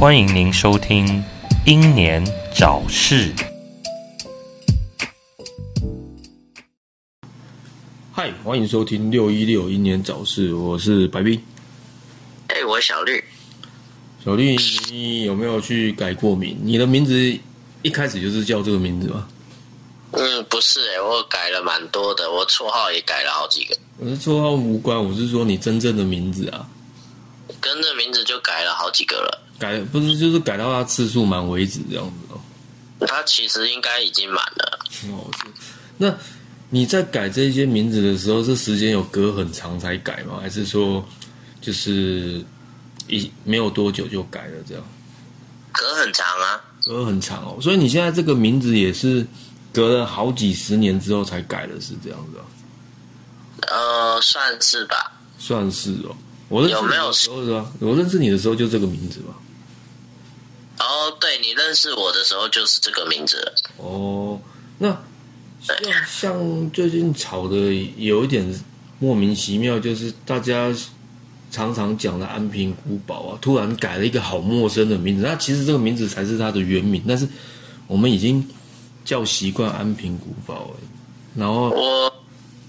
[0.00, 1.06] 欢迎您收听
[1.66, 2.24] 《英年
[2.54, 3.34] 早逝》。
[8.12, 11.40] 嗨，欢迎收听六一六英年早逝，我是白冰。
[12.46, 13.22] 哎、我小绿，
[14.24, 14.56] 小绿，
[14.88, 16.56] 你有没有去改过名？
[16.62, 17.36] 你的名字
[17.82, 19.28] 一开始就是叫这个名字吗？
[20.12, 26.66] 嗯，不是哎、我改了蛮多的，我绰号也改了好几个，我是绰号无关，我是说你真正的名字啊，
[27.60, 29.42] 跟着名字就改了好几个了。
[29.58, 33.06] 改不是就是改到他次数满为止这样子哦。
[33.06, 34.78] 他其实应该已经满了，
[35.10, 35.30] 哦，
[35.98, 36.14] 那
[36.70, 40.38] 你在改这些名字的时候，这时间有隔很长才改吗？
[40.40, 41.06] 还是说
[41.60, 42.42] 就是
[43.08, 44.84] 一没有多久就改了这样？
[45.70, 46.64] 隔很长啊。
[46.88, 49.26] 隔很长哦，所以你现在这个名字也是
[49.74, 52.48] 隔了好几十年之后才改的，是这样子啊？
[53.68, 55.12] 呃，算是吧。
[55.38, 56.16] 算是哦。
[56.48, 57.70] 我认识你的时候是吧？
[57.80, 59.36] 我认识你的时候就这个名字吧？
[60.78, 63.54] 哦，对你认识我的时候就是这个名字了。
[63.76, 64.40] 哦，
[64.78, 64.88] 那
[65.60, 65.76] 像
[66.06, 67.56] 像最近炒的
[67.98, 68.64] 有一点
[68.98, 70.74] 莫名其妙，就是大家
[71.50, 75.22] 常常讲的安平古堡啊，突然改了一个好陌生的名字。
[75.22, 77.26] 那其实这个名字才是它的原名，但是
[77.86, 78.46] 我们已经
[79.04, 80.76] 叫习惯安平古堡了。
[81.34, 82.12] 然后我，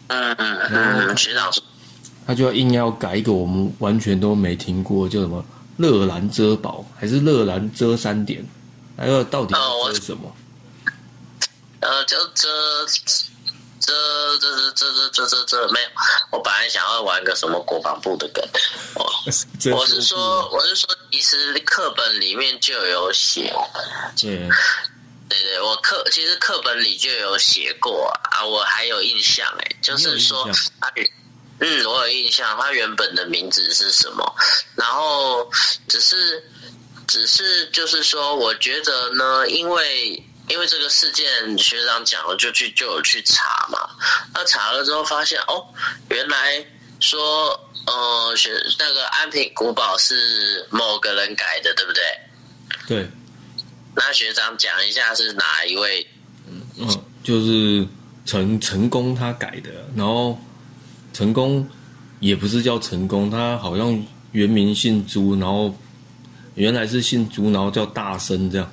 [0.07, 1.51] 嗯嗯嗯，学长，
[2.25, 5.43] 他就要硬要改一个我们完全都没听过，叫什么
[5.77, 8.45] 乐兰遮堡，还是乐兰遮山点？
[8.95, 10.31] 还有到底哦我要遮什么？
[11.79, 12.47] 呃，就这
[13.89, 15.89] 这这这这这这这没有，
[16.31, 18.43] 我本来想要玩个什么国防部的梗，
[18.95, 19.03] 我
[19.75, 23.51] 我是说，我是说，其实课本里面就有写，
[24.15, 24.47] 对，
[25.27, 30.47] 对对，我课其实课本里就有写过啊，我还有印象哎，就是说
[31.59, 34.35] 嗯，我有印象，他原本的名字是什么，
[34.75, 35.49] 然后
[35.87, 36.43] 只是
[37.07, 40.23] 只是就是说，我觉得呢，因为。
[40.49, 41.25] 因为这个事件
[41.57, 43.79] 学长讲了，就去就有去查嘛。
[44.33, 45.63] 那查了之后发现，哦，
[46.09, 46.65] 原来
[46.99, 47.49] 说，
[47.85, 52.03] 呃，学那个安平古堡是某个人改的，对不对？
[52.87, 53.09] 对，
[53.95, 56.05] 那学长讲一下是哪一位？
[56.47, 56.87] 嗯，
[57.23, 57.87] 就是
[58.25, 60.39] 陈成功他改的，然后
[61.13, 61.67] 成功
[62.19, 65.77] 也不是叫成功，他好像原名姓朱，然后
[66.55, 68.71] 原来是姓朱，然后叫大生这样。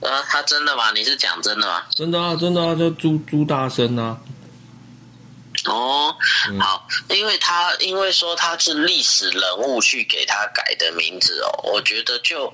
[0.00, 0.90] 啊，他真的吗？
[0.92, 1.82] 你是讲真的吗？
[1.94, 4.18] 真的啊，真的啊，叫朱朱大生啊。
[5.66, 6.14] 哦，
[6.48, 12.50] 嗯好，因为他因为说他是历史人物去给他改的名字哦，我觉得就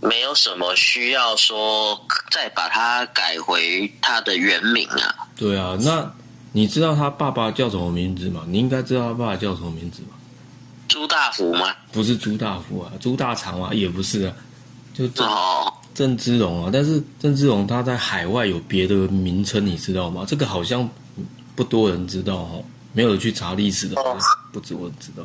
[0.00, 2.00] 没有什么需要说
[2.30, 5.14] 再把他改回他的原名啊。
[5.36, 6.12] 对啊，那
[6.52, 8.42] 你知道他爸爸叫什么名字吗？
[8.48, 10.16] 你应该知道他爸爸叫什么名字吧？
[10.88, 11.72] 朱大福吗？
[11.92, 14.34] 不是朱大福啊，朱大长啊，也不是啊，
[14.92, 16.70] 就郑哦，郑芝龙啊。
[16.72, 20.24] 但是郑芝龙他在海外有别的名称，你知道吗？
[20.26, 20.88] 这个好像
[21.54, 24.16] 不多人知道哦，没有去查历史的，哦
[24.50, 25.22] 不止我知道。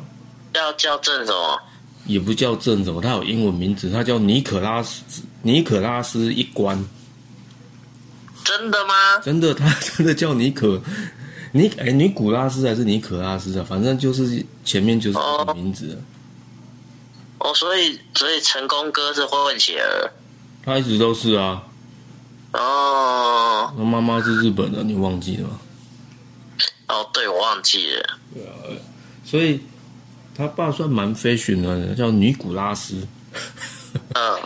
[0.52, 1.58] 要叫郑什么？
[2.04, 5.02] 也不叫郑什么，他有英文名字，他叫尼可拉斯
[5.40, 6.78] 尼可拉斯一关，
[8.44, 9.18] 真的吗？
[9.24, 10.78] 真的，他 真的叫尼可
[11.52, 13.64] 尼哎尼古拉斯还是尼可拉斯啊？
[13.66, 15.96] 反正就是前面就是这个名字了。
[17.38, 20.12] 哦，所以所以成功哥是混血儿
[20.66, 21.62] 他一直都是啊，
[22.52, 25.60] 哦他妈妈是日本的，你忘记了吗？
[26.88, 28.18] 哦，对我忘记了。
[28.34, 28.52] 对啊
[29.24, 29.60] 所以
[30.36, 33.06] 他爸算蛮 fashion 的，叫尼古拉斯。
[34.14, 34.40] 嗯，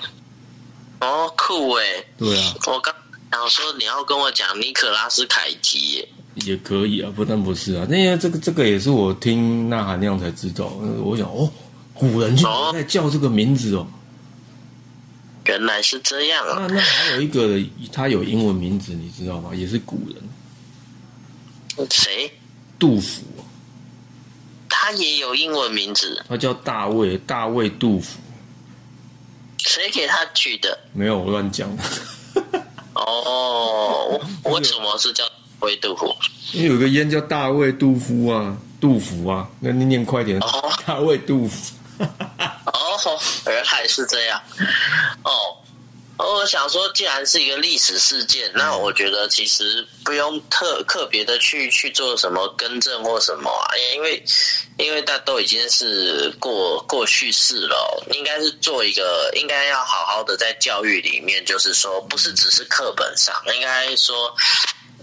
[1.01, 2.07] 哦，酷诶。
[2.19, 2.95] 对啊，我刚
[3.33, 6.09] 想说你要跟我讲尼可拉斯凯奇耶。
[6.47, 10.67] 也可以啊，不但不是啊，那个这个这个也是我听那含量才知道。
[10.83, 11.51] 呃我想哦，
[11.95, 13.87] 古人竟然在叫这个名字哦。
[15.51, 16.69] 原来是这样啊！
[16.69, 17.59] 那那还有一个，
[17.93, 19.53] 他有英文名字，你知道吗？
[19.53, 19.99] 也是古
[21.77, 22.33] 人，谁？
[22.79, 23.23] 杜甫，
[24.69, 28.21] 他也有英文名字，他叫大卫，大卫杜甫。
[29.59, 30.79] 谁给他取的？
[30.93, 31.83] 没有我乱讲的，
[32.95, 35.25] 哦，为什么是叫
[35.59, 36.15] 卫杜甫？
[36.53, 41.75] 因为有个烟叫大卫杜夫啊，杜甫啊，那你念快点，哦大卫杜甫。
[43.05, 44.43] 哦，原来是这样。
[45.25, 45.57] 哦
[46.23, 54.23] 我想说，既然是一个历史事件，那我觉得其实不用特特别的去去做什么更正或什么啊，因为
[54.77, 64.37] 因为大都已经是过过去式了，应该是做一个，应该要好好的在教育里面，就是说，不是只是课本上，应该说，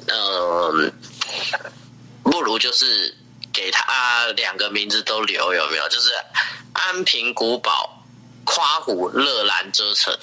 [0.05, 0.93] 嗯，
[2.21, 3.16] 不如就是
[3.57, 5.89] 给他两个名字都留，有没有？
[5.89, 6.11] 就是
[6.73, 8.03] 安平古堡、
[8.43, 10.15] 夸虎、乐兰遮城。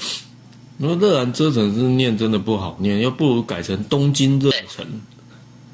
[0.76, 4.86] 你说热兰遮城是念真的不好念，又不如改成东京热城。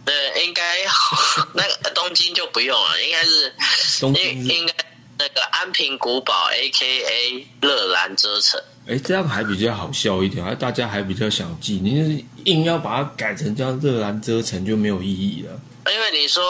[0.07, 0.15] 对，
[0.47, 0.79] 应该
[1.53, 3.53] 那个东京就不用了，应该是
[4.01, 4.75] 东应应该
[5.19, 8.59] 那个安平古堡 A K A 热兰遮城。
[8.87, 11.75] 哎，这样还比较好笑一点，还大家还比较想记。
[11.75, 15.61] 你硬要把它改成叫热兰遮城就没有意义了。
[15.93, 16.43] 因为你说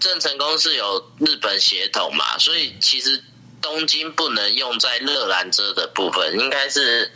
[0.00, 3.22] 郑成功是有日本血统嘛，所以其实
[3.60, 7.10] 东京不能用在热兰遮的部分，应该是。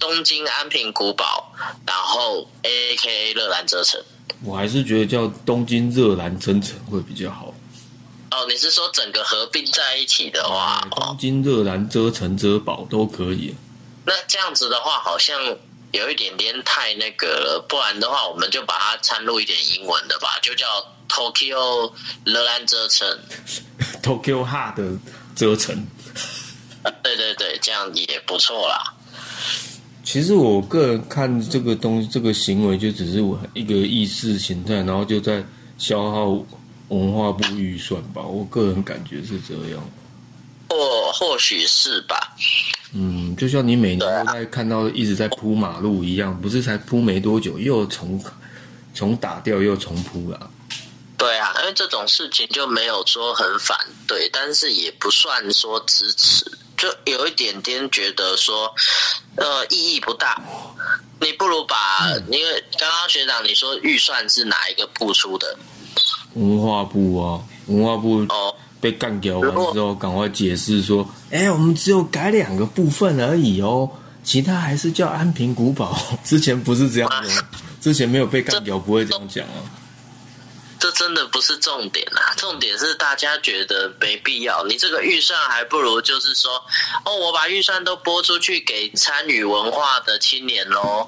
[0.00, 1.52] 东京安平古堡，
[1.86, 4.02] 然后 A K A 热兰遮城，
[4.42, 7.52] 我还是觉得叫东京热兰真城会比较好。
[8.30, 13.54] 哦，你是说整个合并在一起的话，东京热兰遮城遮堡都可以。
[14.06, 15.38] 那这样子的话，好像
[15.92, 17.64] 有一点点太那个了。
[17.68, 20.66] 不然的话，我们就把它掺入一点英文的吧，就叫
[21.08, 21.92] Tokyo
[22.24, 23.18] 热兰遮城
[24.02, 24.98] ，Tokyo Hard
[25.34, 25.86] 遮城。
[27.02, 28.94] 对对对，这样也不错啦。
[30.02, 35.44] 其实我个人看这个东西，这个行为就只是我一个意识形态，然后就在
[35.76, 36.44] 消耗
[36.88, 38.22] 文化部预算吧。
[38.22, 39.90] 我个人感觉是这样，
[40.70, 42.34] 或或许是吧。
[42.94, 48.22] 嗯，就像你每年都在看到一直在铺马路一样，不是才铺没多久又重
[48.94, 50.50] 重打掉又重铺了。
[51.18, 53.76] 对啊，因为这种事情就没有说很反
[54.06, 56.44] 对，但是也不算说支持。
[56.78, 58.74] 就有一点点觉得说，
[59.36, 60.40] 呃，意义不大。
[61.20, 65.58] 你不如把，因为刚刚学长你说预算是哪一个部出的？
[66.32, 73.90] 文化部啊，文化部哦被干掉完之后，赶快解释说，哎，我们只有改两个部分而已哦，
[74.24, 75.96] 其他还是叫安平古堡。
[76.24, 77.28] 之前不是这样的，
[77.80, 79.78] 之前没有被干掉，不会这样讲啊。
[80.78, 82.32] 这真的不是重点啊！
[82.38, 84.64] 重点是大家觉得没必要。
[84.64, 86.52] 你这个预算还不如就是说，
[87.04, 91.06] 哦，我把预算都拨出去给参与文化的青年喽。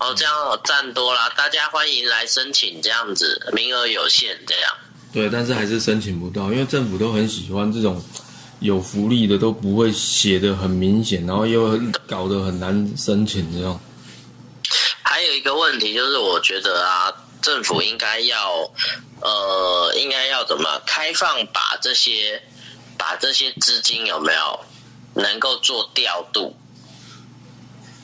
[0.00, 0.34] 哦，这样
[0.64, 4.74] 占多了，大家欢迎来申请，这样子名额有限，这样。
[5.12, 8.02] 对，但是还是申请不到，因为政府都很喜欢这种
[8.60, 13.78] 有福利的，都不会写的很明显，然后又搞得很难申请这样。
[15.02, 17.12] 还有一个问题就是，我觉得啊。
[17.42, 18.52] 政府应该要，
[19.20, 22.40] 呃，应该要怎么开放把这些，
[22.96, 24.60] 把这些资金有没有
[25.20, 26.54] 能够做调度？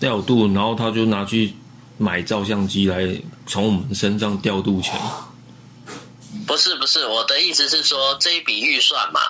[0.00, 1.54] 调度，然后他就拿去
[1.98, 3.16] 买照相机来
[3.46, 4.92] 从我们身上调度钱。
[6.48, 9.20] 不是不是，我的意思是说这一笔预算嘛，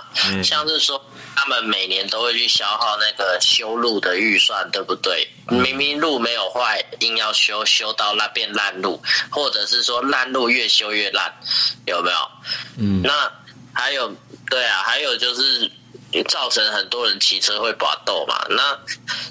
[0.43, 1.05] 像是说。
[1.41, 5.25] 他们每年都会去消耗那个修路的预算，对不对？
[5.47, 9.01] 明明路没有坏，硬要修，修到那变烂路，
[9.31, 11.33] 或者是说烂路越修越烂，
[11.87, 12.17] 有没有？
[12.77, 13.03] 嗯。
[13.03, 13.33] 那
[13.73, 14.13] 还有，
[14.51, 15.71] 对啊，还有就是。
[16.29, 18.47] 造成很多人骑车会刮豆嘛？
[18.49, 18.79] 那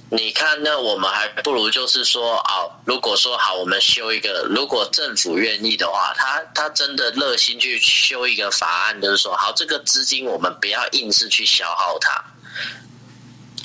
[0.10, 12.24] 你看，那我们还不如就是说啊，如果说好，我们修一个，如果政府愿意的话，他他真的热心去修一个法案，就是说好，这个资金我们不要硬是去消耗它。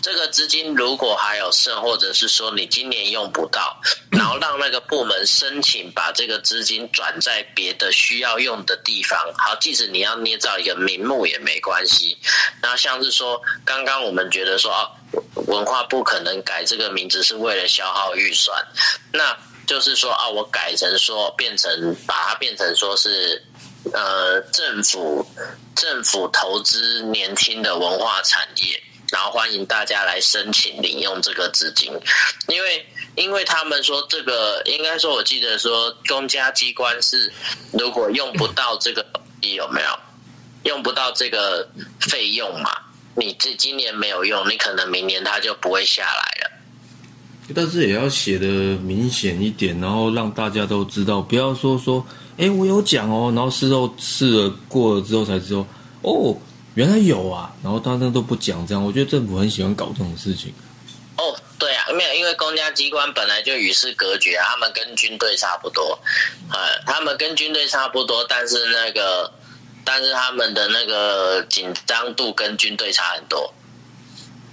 [0.02, 9.16] 这个资金如果还有剩，或者是说你今年用不到， 然后让那个部门申请把这个资金转在别的需要用的地方。
[9.38, 12.18] 好，即使你要捏造一个名目也没关系。
[12.60, 14.90] 那像是说，刚刚我们觉得说啊，
[15.46, 18.60] 文化部可能改这个名字是为了消耗预算，
[19.12, 19.36] 那
[19.68, 23.40] 就是说啊，我改成说变成把它变成说是
[23.92, 25.24] 呃政府
[25.76, 28.82] 政府投资年轻的文化产业。
[29.12, 31.92] 然后欢迎大家来申请领用这个资金，
[32.48, 37.30] 因为因为他们说这个应该说，我记得说公家机关是
[37.72, 39.04] 如果用不到这个
[39.42, 39.88] 有没有
[40.64, 41.68] 用不到这个
[42.00, 42.70] 费用嘛？
[43.14, 46.50] 你这今年没有用，你可能明年它就不会下来了。
[47.54, 52.02] 但是也要写的明显一点，然后让大家都知道，不要说说
[52.38, 55.66] 哎我有讲哦，然后事后试了过了之后才知道
[56.00, 56.34] 哦。
[56.74, 60.52] 原来有啊，然后大家都不讲这样，我觉得政府很喜欢搞这种事情。
[61.18, 65.98] 哦，对啊，没有，因为公家机关本来就与世隔绝，他们跟军队差不多，
[66.50, 69.30] 呃，他们跟军队差不多，但是那个，
[69.84, 73.52] 但是他们的那个紧张度跟军队差很多。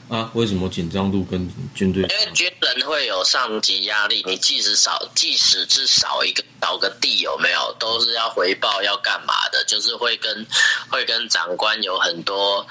[0.09, 2.01] 啊，为什么紧张度跟军队？
[2.01, 9.63] 因为军人会有上级压力，你即使少，即使是少一个少个地，有没有都是要回报要干嘛的？
[9.65, 10.45] 就是会跟
[10.89, 12.65] 会跟长官有很多，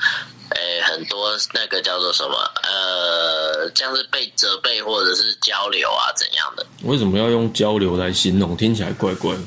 [0.50, 2.36] 诶、很多那个叫做什么？
[2.64, 6.66] 呃，像是被责备或者是交流啊怎样的？
[6.82, 8.56] 为什么要用交流来形容？
[8.56, 9.40] 听起来怪怪的。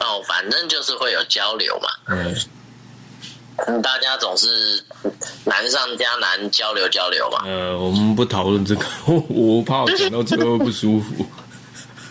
[0.00, 1.88] 哦，反正就是会有交流嘛。
[2.08, 2.36] 嗯，
[3.56, 4.82] 嗯，大家总是
[5.44, 7.42] 难上加难，交流交流嘛。
[7.44, 8.84] 呃，我们不讨论这个，
[9.28, 11.24] 我怕我讲到最后不舒服。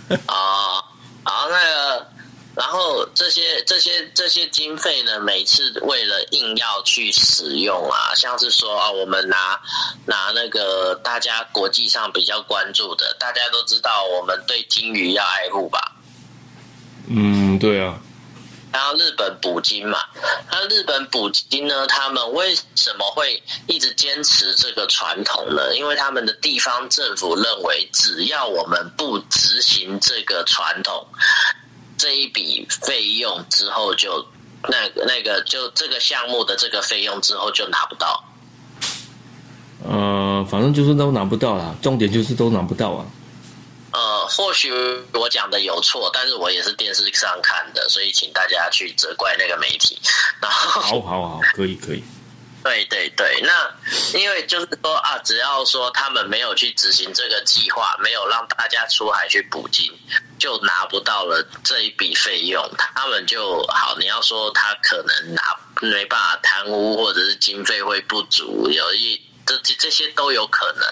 [0.28, 0.80] 啊，
[1.24, 2.08] 好，那个，
[2.56, 9.60] 然后这些这些这些经费呢，每次为了硬要去使用啊，像是说啊，我们拿
[10.06, 15.96] 拿那个大家国际上比较关注的，大家都知道，我们对金鱼要爱护吧。
[17.08, 18.00] 嗯，对啊，
[18.74, 20.00] 然后日本捕鲸嘛，
[20.52, 25.76] 那日本捕鲸呢，他们为什么会一直坚持这个传统呢？
[25.76, 31.06] 因为他们的地方政府认为，只要我们不执行这个传统，
[32.00, 34.26] 这一笔费用之后就
[34.64, 38.26] 那个那个就这个项目的这个费用之后就拿不到。
[39.86, 43.06] 呃，反正就是都拿不到啦，重点就是都拿不到啊。
[43.94, 44.74] 呃，或许
[45.14, 49.98] 我讲的有错，但是我也是电视上看的，所以请大家去责怪那个媒体。
[50.42, 52.04] 然后好好好，可以可以。
[52.64, 53.70] 对对对，那
[54.18, 59.92] 因为就是说啊，只要说他们没有去执行这个计划，没有让大家出海去捕鲸，
[60.40, 63.98] 就拿不到了这一笔费用，他们就好。
[64.00, 65.42] 你要说他可能拿
[65.82, 70.84] 没办法贪污，或者是经费会不足，有一这这这些都有可能。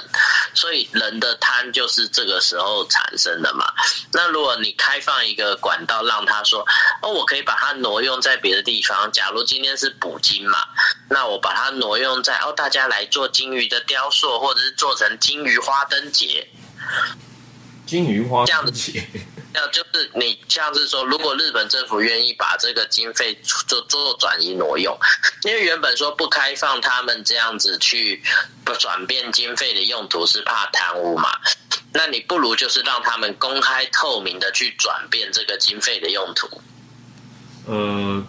[0.54, 3.72] 所以人的贪就是这个时候产生的嘛。
[4.12, 6.66] 那如果你开放一个管道，让他说
[7.02, 9.12] 哦，我可以把它挪用在别的地方。
[9.12, 10.60] 假如今天是捕鲸嘛，
[11.10, 16.48] 那我把它挪用在哦，大家来做金鱼的雕塑，或者是做成金鱼花灯节。
[17.86, 19.06] 金鱼花这样子节，
[19.54, 24.98] 那就是你像是说，如果日本政府愿意把这个经费做做转移挪用，
[25.44, 28.22] 因为原本说不开放他们这样子去
[28.64, 31.30] 不转变经费的用途是怕贪污嘛，
[31.92, 36.48] 那你不如就是让他们公开透明的去转变这个经费的用途。
[37.66, 38.24] 呃，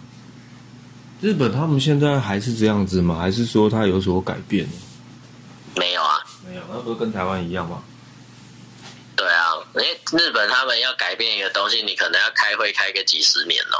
[1.21, 3.19] 日本他们现在还是这样子吗？
[3.19, 4.69] 还是说他有所改变？
[5.76, 7.83] 没有啊，没有，那不是跟台湾一样吗？
[9.14, 13.76] 对啊，因为日本他们要改变一个东西，你可能要开会开个几十年哦。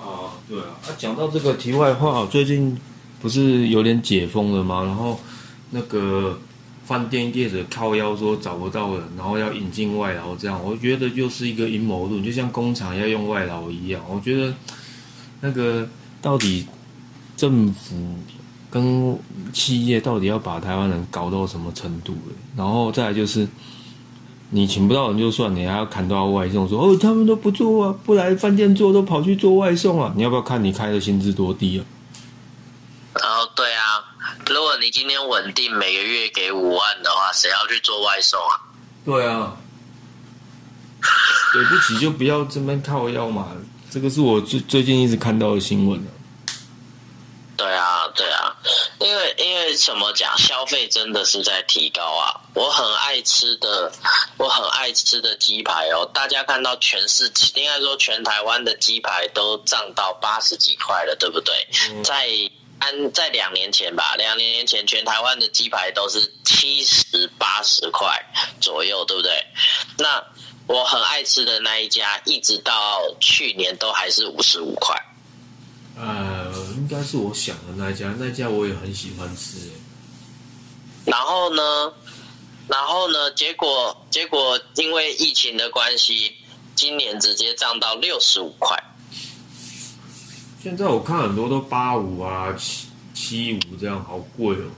[0.00, 0.74] 哦，对啊。
[0.82, 2.76] 啊，讲到这个题外话，最近
[3.20, 4.82] 不是有点解封了吗？
[4.84, 5.20] 然后
[5.70, 6.40] 那个
[6.86, 14.02] 饭店业者靠腰说找不到人，然后要引进外劳，这样我觉得又是一个阴谋论，就像工厂要用外劳一样。
[14.08, 14.52] 我觉得
[15.40, 15.86] 那个
[16.22, 16.66] 到底
[17.36, 18.18] 政府
[18.70, 19.16] 跟
[19.52, 22.16] 企业到底要把台湾人搞到什么程度？
[22.56, 23.46] 然后再来就是。
[24.54, 30.12] 你请不到人就算，你还要砍多少外送，说哦他们都不做啊，不来饭店做，都跑去做外送啊。
[30.14, 31.82] 你要不要看你开的薪资多低啊？
[33.14, 33.98] 哦，对啊，
[34.46, 38.54] 如果你今天稳定每个月给五万的话，谁要去做外送啊？
[39.04, 39.56] 对啊，
[41.52, 43.48] 对不起，就不要这边靠腰嘛。
[43.90, 45.98] 这个是我最最近一直看到的新闻
[47.58, 48.54] 啊，对啊，
[49.00, 52.40] 因为因为怎么讲，消费真的是在提高啊。
[52.54, 53.90] 我很爱吃的，
[54.38, 56.08] 我很爱吃的鸡排哦。
[56.12, 61.54] 大家看到全市，应该说全台湾的鸡排都涨到八十几块了，对不对？
[62.02, 62.28] 在
[62.80, 68.20] 安在两年前吧，两年前全台湾的鸡排都是七十八十块
[68.60, 69.46] 左右，对不对？
[69.98, 70.22] 那
[70.66, 74.94] 我很爱吃的那一家，一直到去年都还是五十五块。
[75.96, 76.33] 呃，
[76.84, 79.56] 应该是我想的那一家，那一家我也很喜欢吃。
[81.06, 81.90] 然后呢，
[82.68, 86.34] 然后呢，结果结果因为疫情的关系，
[86.74, 88.78] 今年直接涨到六十五块。
[90.62, 94.68] 现在我看很多都八五啊、七七五这样，好贵哦。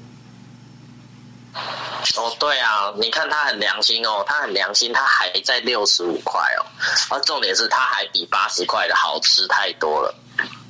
[2.19, 6.63] 哦，对啊，你看他很良心哦，他很良心，他还在六十五块哦。
[7.11, 10.15] 而重点是他还比八十块的好吃太多了。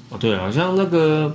[0.09, 1.35] 哦，对，好像那个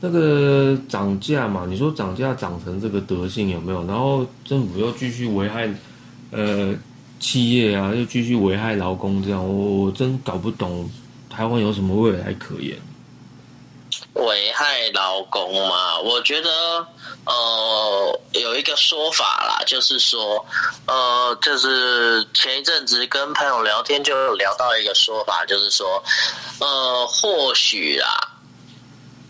[0.00, 3.86] 那个涨价嘛，你说涨价涨成这个德性有没有？
[3.86, 5.68] 然后政府又继续危害
[6.30, 6.74] 呃
[7.20, 10.88] 企业啊，又继续危害劳工，这样我我真搞不懂
[11.28, 12.76] 台湾有什么未来可言。
[14.14, 16.86] 危害劳工嘛，我觉得
[17.24, 20.44] 呃有一个说法啦，就是说
[20.86, 26.02] 呃，就是前一阵子跟朋友聊天就聊到一个说法，就是说
[26.60, 28.30] 呃或许啦，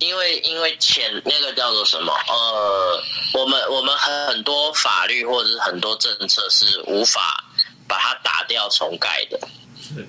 [0.00, 2.12] 因为因为钱那个叫做什么？
[2.28, 7.42] 呃，我们我们很多法律或者是很多政策是无法
[7.88, 9.40] 把它打掉重改的。
[9.80, 10.06] 是，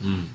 [0.00, 0.28] 嗯，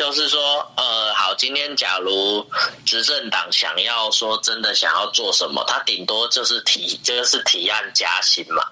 [0.00, 0.40] 就是说，
[0.78, 2.42] 呃，好，今天假如
[2.86, 8.64] 执政党想要说真的想要做什么，他顶多就是提就是提案加薪嘛。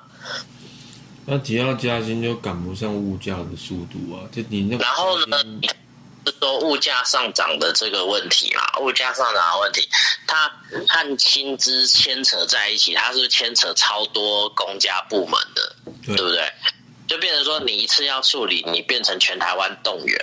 [1.26, 4.24] 那提案加薪就赶不上物价的速度啊！
[4.32, 5.36] 就你那，然后呢，
[6.24, 8.80] 是说物价上涨的这个问题嘛？
[8.80, 9.86] 物价上涨的问题，
[10.26, 10.50] 它
[10.88, 16.50] 和薪资牵扯在一起，它是牵扯超多公家部门的，对不对？
[17.08, 20.16] 就变成说，你一次要处理，你变成全台湾动员。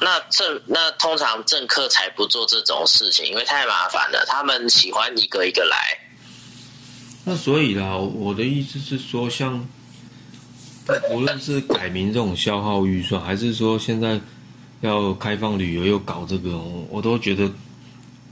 [0.00, 4.24] 那政那通常政客才不做这种事情，因为太麻烦了。
[4.26, 5.76] 他们喜欢一个一个来。
[7.24, 9.68] 那所以啦，我的意思是说，像
[11.10, 14.18] 无论是改名这种消耗预算，还是说现在
[14.80, 16.56] 要开放旅游又搞这个，
[16.88, 17.50] 我都觉得。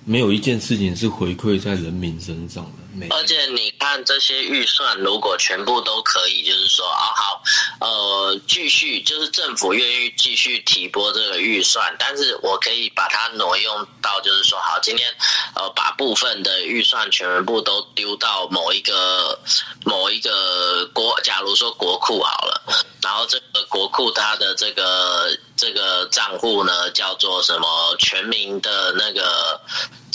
[0.05, 2.78] 没有一件事情是回馈在人民身上的。
[3.11, 7.43] 而且你看这些预算，如果全部都可以，就是说啊好，
[7.81, 15.09] 呃，继续就是政府愿意继续提拨这个预算，但是我可以把它挪用到，就是说好，今天
[15.55, 19.39] 呃把部分的预算全部都丢到某一个
[19.85, 22.63] 某一个国，假如说国库好了，
[23.03, 29.61] 然后这个国库它的这个这个账户呢叫做什么全民的那个。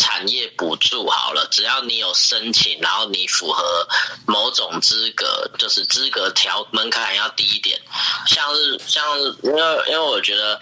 [0.03, 3.87] 产业补助好了，只要你有申请，然后你符合
[4.27, 7.79] 某种资格，就是资格条门槛要低一点。
[8.27, 10.59] 像是像，因为因为我觉得，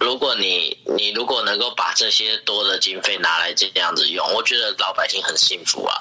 [0.00, 5.94] 如果你你如果能够把这些多的经费拿来这样子用，我觉得老百姓很幸福啊。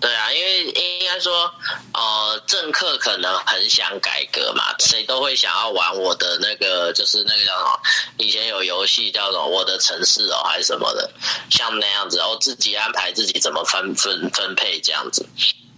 [0.00, 1.52] 对啊，因为应该说，
[1.92, 7.80] 呃，政客可能很想改革嘛，谁都会想要玩我的那个，就是那个叫什么，
[8.16, 11.10] 以前有游戏叫什么《我的城市》哦，还是什么的，
[11.50, 15.22] 像那样子，然后自己安排自己怎么分分分配这样子，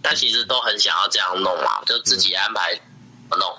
[0.01, 2.79] 但其实都很想要这样弄嘛，就自己安排
[3.29, 3.57] 弄。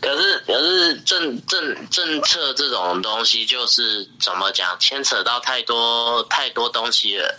[0.00, 7.38] 可是可是政政政策这种东西，就是怎么讲，牵扯到太多太多东西了。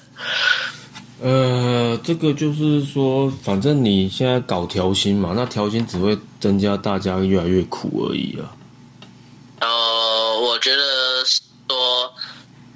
[1.21, 8.55] 呃，这个就是说，反正你现在搞调薪嘛，那调薪只会增加大家越来越苦而已啊。
[9.59, 12.13] 呃，我觉得说，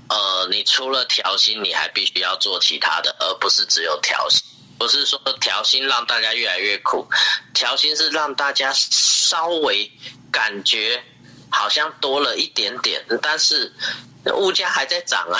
[0.10, 4.44] 呃，你除了调薪，你还必须要做其他的，而不是只有调薪。
[4.78, 7.08] 不是说调薪让大家越来越苦，
[7.54, 9.90] 调薪是让大家稍微
[10.30, 11.02] 感觉
[11.50, 13.72] 好像多了一点点，但是
[14.36, 15.40] 物价还在涨啊。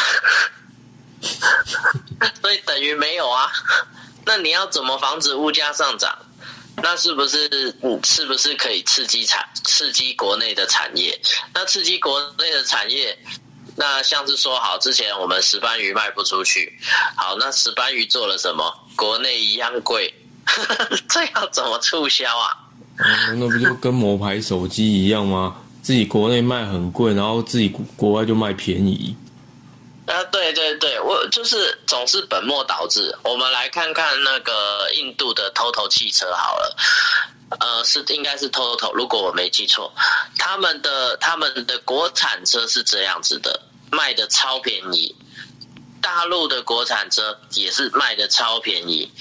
[2.42, 3.48] 所以等于没有啊？
[4.26, 6.18] 那你要怎么防止物价上涨？
[6.78, 11.20] 那是不是嗯，是不是可以刺激产刺激国内的产业？
[11.54, 13.16] 那刺激国内的产业，
[13.76, 16.74] 那像是说好之前我们石斑鱼卖不出去，
[17.16, 18.74] 好，那石斑鱼做了什么？
[18.96, 20.12] 国内一样贵，
[21.08, 22.58] 这要怎么促销啊？
[23.36, 25.56] 那不就跟某牌手机一样吗？
[25.84, 29.16] 自己国内卖很贵，然后自己国外就卖便宜。
[30.14, 33.18] 啊，对对对，我就是总是本末倒置。
[33.24, 36.78] 我们来看看那个印度的 TOTO 汽车好了，
[37.60, 39.92] 呃，是应该是 TOTO，如果我没记错，
[40.38, 43.60] 他们的他们的国产车是这样子的，
[43.92, 45.16] 卖的超便宜，
[46.00, 49.12] 大陆的国产车也是卖的超便宜，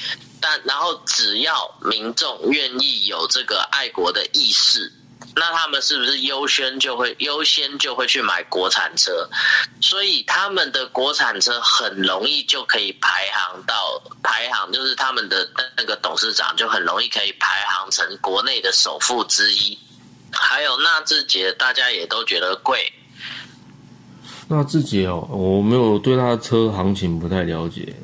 [0.42, 4.92] 但然后只要民众愿意有这个爱国的意识。
[5.34, 9.28] 那他们是不是优先就会优先就会去买国产车？
[9.80, 19.78] 所以他们的国产车很容易就可以排行到排行，就是他们的那个董事长就很容易可以排行成国内的首富之一。
[20.30, 22.92] 还有纳智捷，大家也都觉得贵。
[24.48, 27.94] 纳智捷哦，我没有对他的车行情不太了解。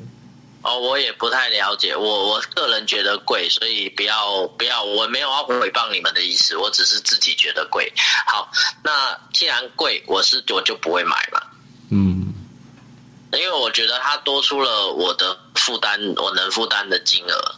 [0.69, 7.91] 哦，我也不太了解，我我个人觉得贵，所以不要不要，我没有要诽谤你们的意思，我只是自己觉得贵。
[8.27, 8.47] 好，
[8.83, 11.41] 那既然贵，我是我就不会买嘛。
[11.89, 12.31] 嗯，
[13.31, 17.55] 因为我觉得它多出了我的负担，我能负担的金额。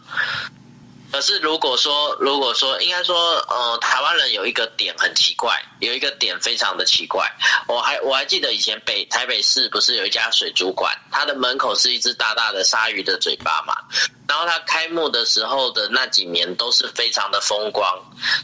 [1.11, 7.29] 可是如果说，如果说，应该说，呃，台湾人有一个点很奇怪，有一个点非常的奇怪。
[7.67, 13.75] 我还我还记得以前北台北市不是有一家水族馆，它的门口是一只大大的鲨鱼的嘴巴嘛。
[14.25, 17.85] 然后它开幕的时候的那几年都是非常的风光，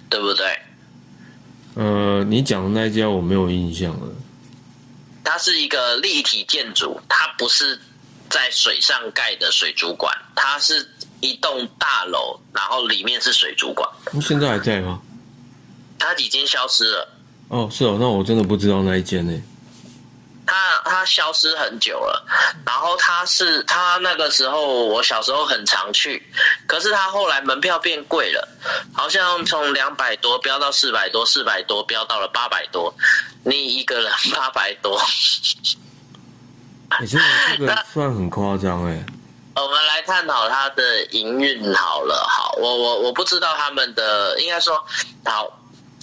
[0.09, 0.59] 对不对？
[1.75, 4.13] 呃，你讲的那家我没有印象了。
[5.23, 7.79] 它是一个立体建筑，它不是
[8.29, 10.85] 在水上盖的水族馆，它是。
[11.21, 13.89] 一栋大楼，然后里面是水族馆。
[14.21, 14.99] 现在还在吗？
[15.99, 17.09] 它已经消失了。
[17.49, 19.41] 哦，是哦，那我真的不知道那一间呢。
[20.45, 22.25] 它它消失很久了。
[22.65, 26.21] 然后它是它那个时候我小时候很常去，
[26.67, 28.47] 可是它后来门票变贵了，
[28.93, 32.93] 好像从两百多飙到四百多，四百多飙到了八百多，
[33.43, 35.01] 你一个人 八百多。
[37.01, 37.23] 你这个
[37.57, 39.03] 这个算很夸张哎。
[39.61, 44.83] 我们来探讨它的营运好了，好，我我我不知道他们的应该说
[45.25, 45.51] 好。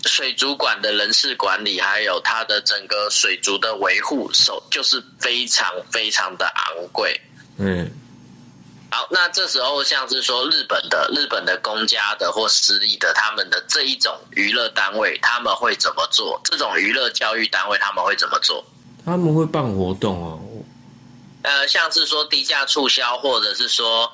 [0.06, 7.18] 水族馆的人事管理，还有它的整个水族的维护，手就是非常非常的昂贵。
[7.56, 7.90] 嗯，
[8.90, 16.38] 好，那这时候像是说日本的、日本的公家的或私立的，他们的这一种娱乐单位，他们会怎么做？
[16.44, 18.62] 这种娱乐教育单位他们会怎么做？
[19.06, 20.38] 他们会办活动哦。
[21.44, 24.12] 呃，像是说低价促销，或者是说。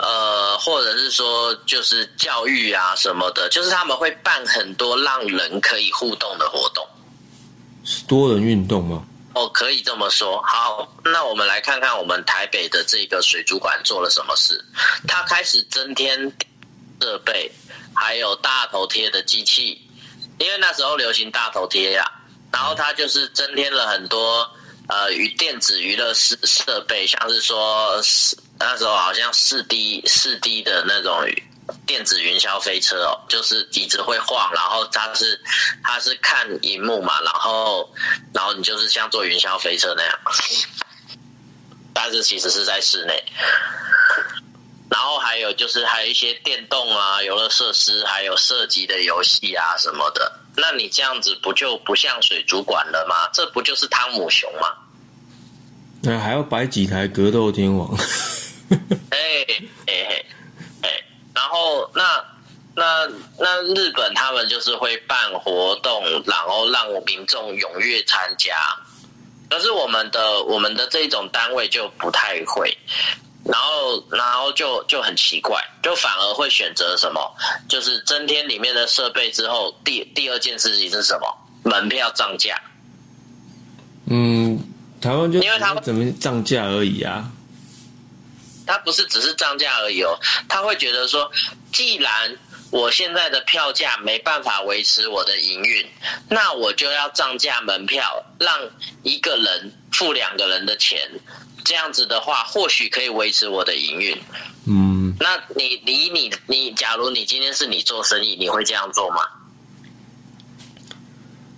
[0.00, 6.86] 呃，或者是说，就是教育啊什么的，就是他们会办很多让人可以互动的活动，
[7.84, 9.02] 是多人运动吗？
[9.34, 10.40] 哦，可以这么说。
[10.42, 14.64] 好，那我们来看看我们台北的这个水族馆做了什么事。
[15.08, 16.32] 他开始增添
[17.00, 17.50] 设备，
[17.92, 19.84] 还有大头贴的机器，
[20.38, 22.04] 因为那时候流行大头贴呀。
[22.52, 24.48] 然后他就是增添了很多
[24.88, 28.02] 呃与电子娱乐设设备，像是说。
[28.60, 31.24] 那时候好像四 D 四 D 的那种
[31.86, 35.40] 电子云霄飞车哦，就是椅子会晃，然后它是
[35.84, 37.88] 它是看荧幕嘛，然后
[38.34, 40.18] 然后你就是像坐云霄飞车那样，
[41.94, 43.24] 但是其实是在室内。
[44.90, 50.32] 然后还有就是还有一些电动啊游乐设施，还有射击的游戏啊什么的。
[50.56, 53.28] 那你这样子不就不像水族馆了吗？
[53.32, 54.68] 这不就是汤姆熊吗？
[56.00, 57.88] 那还要摆几台格斗天王？
[59.10, 59.18] 哎
[59.86, 60.24] 哎
[60.82, 62.24] 哎，然后那
[62.74, 68.56] 那那日本他们就是会办活动，然后让民众踊跃参加。
[69.50, 72.76] 可是我们的我们的这种单位就不太会，
[73.44, 77.20] 然后然后就就很奇怪，就反而会选择什么？
[77.68, 81.26] 就是增添里面的设备之后，第第二件事情是什么？
[81.64, 82.60] 门票涨价。
[84.10, 84.58] 嗯，
[85.00, 87.30] 台湾就因为他们怎么涨价而已啊。
[88.66, 91.30] 他不是只是涨价而已哦，他会觉得说，
[91.72, 92.36] 既然
[92.70, 95.86] 我现在的票价没办法维持我的营运，
[96.28, 98.54] 那我就要涨价门票，让
[99.02, 100.98] 一个人付两个人的钱，
[101.64, 104.16] 这样子的话，或许可以维持我的营运。
[104.66, 109.22] 嗯，那你你你你，假如你今天是你做生意，你会这样做吗？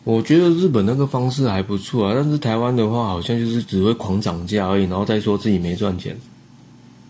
[0.05, 6.19] 我觉得日本那个方式还不错啊，但是台湾的话，好像就是只会狂涨价而已，然后再说自己没赚钱。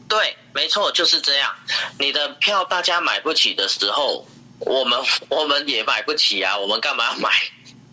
[0.09, 0.19] 对，
[0.53, 1.51] 没错，就是这样。
[1.99, 4.27] 你的票大家买不起的时候，
[4.59, 6.57] 我们我们也买不起啊。
[6.59, 7.31] 我们干嘛要买？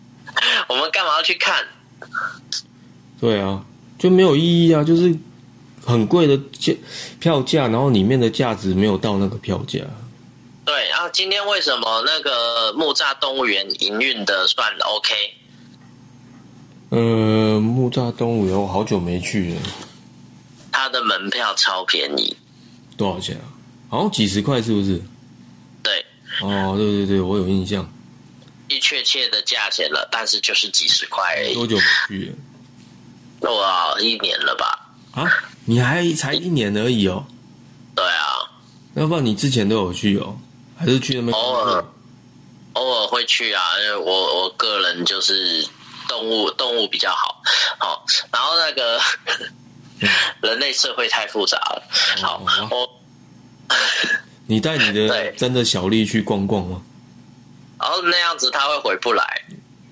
[0.68, 1.64] 我们干嘛要去看？
[3.20, 3.64] 对啊，
[3.98, 4.82] 就没有意义啊。
[4.84, 5.14] 就是
[5.84, 6.72] 很贵的价
[7.18, 9.80] 票价，然后里面的价值没有到那个票价。
[10.64, 15.14] 对，然后今天为什么那个木栅动物园营运的算 OK？
[16.90, 19.60] 呃，木栅动物园我好久没去了。
[20.70, 22.36] 它的门票超便宜，
[22.98, 23.48] 多少钱啊？
[23.88, 25.00] 好像几十块，是不是？
[25.82, 26.04] 对。
[26.42, 27.90] 哦，对对对，我有印象。
[28.68, 31.54] 一确切的价钱了，但是就是几十块而已。
[31.54, 32.34] 多久没去？
[33.40, 34.90] 哇，一年了吧？
[35.12, 35.24] 啊，
[35.64, 37.24] 你还才一年而已哦。
[37.94, 38.44] 对啊。
[38.94, 40.38] 要不然你之前都有去哦？
[40.76, 41.32] 还是去那边？
[41.32, 41.84] 偶尔，
[42.74, 45.66] 偶尔会去啊，因为我我个人就是
[46.06, 47.42] 动物动物比较好，
[47.78, 49.00] 好，然后那个。
[50.42, 51.82] 人类社会太复杂了。
[52.20, 52.88] 好，我
[54.46, 56.80] 你带你的 真的小丽去逛逛吗？
[57.80, 59.24] 然后那样子他会回不来。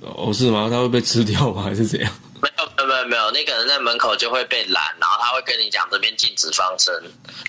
[0.00, 0.68] 哦，是吗？
[0.70, 1.62] 他会被吃掉吗？
[1.62, 2.12] 还是怎样？
[2.40, 3.30] 没有，没有，没有。
[3.30, 6.94] 那个人在门口就会被拦，然后他会跟你讲这边禁止放生，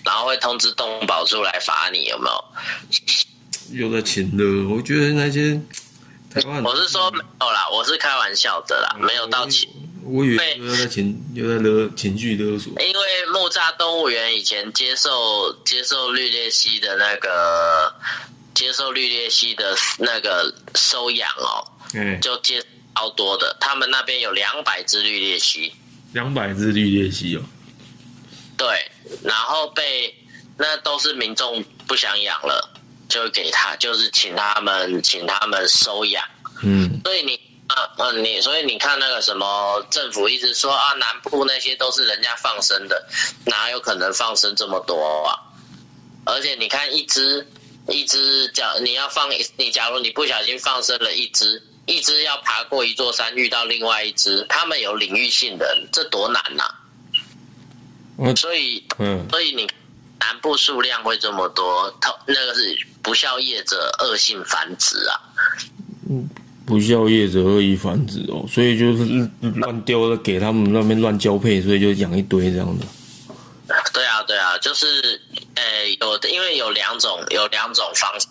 [0.03, 2.45] 然后会通知动物保处来罚你，有没有？
[3.73, 5.59] 有的钱的，我觉得那些
[6.33, 9.69] 台湾，我是说没有啦，我是开玩笑的啦，没有到钱。
[10.07, 12.71] 我以为又在情又在勒情绪勒索。
[12.81, 17.93] 因为木栅动物园以前接受接受绿鬣蜥的那个
[18.53, 22.63] 接受绿鬣蜥的那个收养哦，嗯，就接
[22.95, 25.73] 超多的，他们那边有两百只绿鬣蜥，
[26.13, 27.41] 两百只绿鬣蜥哦，
[28.55, 28.67] 对，
[29.23, 30.15] 然后被
[30.57, 32.77] 那都是民众不想养了，
[33.09, 36.23] 就给他就是请他们请他们收养，
[36.63, 37.46] 嗯，所以你。
[37.67, 43.05] 啊，嗯，你所以你看那个什么政府一直说啊，南部那些都是人家放生的，
[43.45, 45.35] 哪有可能放生这么多啊？
[46.25, 47.45] 而且你看一只
[47.89, 56.63] 一只，假你要放你，假如你不小心放生了一只，一只要爬过一座山遇到另外一只，他们有领域性的，这多难呐、
[58.19, 59.69] 嗯所以嗯，所以你
[60.19, 65.19] 南部数量会这么多，它那个是不孝业者恶性繁殖啊。
[66.67, 72.85] 不孝业者恶意繁殖哦，所以就是乱丢了给他们那边乱交配，所以就养一堆这样的。
[73.93, 75.19] 对啊，对啊，就是
[75.55, 75.63] 呃，
[76.01, 78.27] 有的因为有两种有两种方式，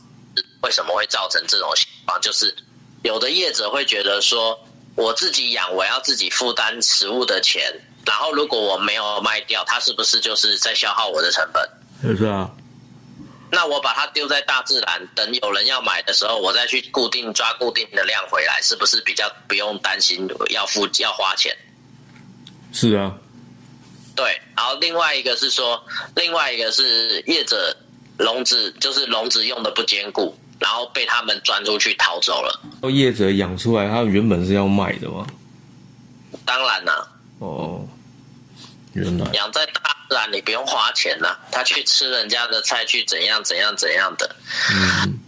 [0.61, 2.21] 为什么会造成这种情况？
[2.21, 2.55] 就是
[3.03, 4.59] 有的业者会觉得说，
[4.97, 7.73] 我自己养，我要自己负担食物的钱，
[8.05, 12.17] 然后如果我没有卖掉，它是不是就是在消耗我的成本？
[12.17, 12.51] 是啊，
[13.51, 21.57] 那我把它丢在大自然，等有人要买的时候，我再去固定抓固定的量回来，是不是比较不用担心要付要花钱？
[22.73, 23.15] 是啊，
[24.15, 25.83] 对，然后另外一个是说，
[26.15, 27.75] 另外一个是业者
[28.19, 32.91] 笼子，就是笼子用的不坚固，然后被他们钻出去逃走了。
[32.91, 35.27] 业者养出来，他原本是要卖的吗。
[36.45, 37.87] 当然啦、哦，
[38.97, 44.37] 原来养在大自然你不用花钱呐、他去吃人家的菜，去怎样怎样怎样的。
[44.73, 45.19] 嗯，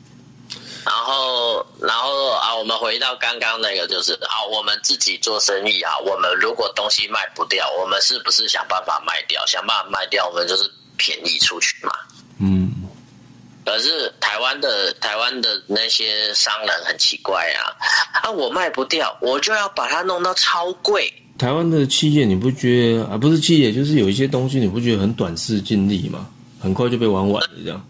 [0.87, 9.45] 然后，然后啊，我们回到刚刚那个，就是啊，我们自己做生意啊，我们如果东西卖不掉，我们是不是想办法卖掉？
[9.47, 11.93] 想办法卖掉，我们就是便宜出去嘛。
[12.41, 12.73] 嗯，
[13.67, 17.75] 可是台湾的台湾的那些商人很奇怪啊，
[18.23, 21.13] 啊，我卖不掉，我就要把它弄到超贵。
[21.39, 23.17] 台湾的企业你不觉得啊？
[23.17, 26.29] 不是企业，就是有一些东西你不觉得很短视尽力吗？
[26.61, 27.81] 很快就被玩完了这样。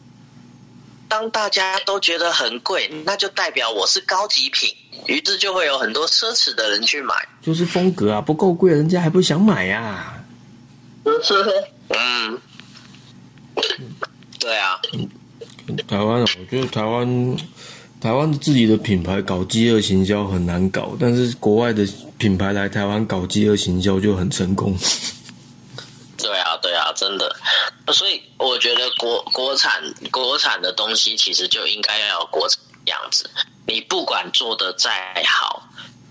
[1.08, 4.68] 当大家都觉得很贵，那就代表我是高级品，
[5.06, 7.14] 于是就会有很多奢侈的人去买。
[7.40, 10.22] 就是风格啊，不够贵，人家还不想买呀、
[11.88, 12.38] 嗯，
[14.38, 14.78] 对啊，
[15.86, 17.36] 台湾啊，我觉得台湾
[17.98, 24.76] 台湾自己的品牌搞饥饿行销很难搞，但是国外的品牌来台湾搞饥饿行销就很成功。
[26.16, 27.34] 对啊，对啊，真的。
[27.92, 33.30] 所以我觉得国国产国产的东西其实就应该要有国产的样子。
[33.66, 34.90] 你不管做的再
[35.24, 35.62] 好，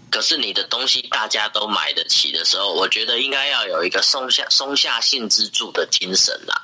[0.10, 6.62] 可是你的东西大家都买得起的时候，我觉得应该要有一个松下松下幸之助的精神啦。